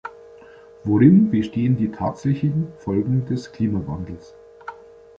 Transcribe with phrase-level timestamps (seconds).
[0.83, 4.33] Worin bestehen die tatsächlichen Folgen des Klimawandels?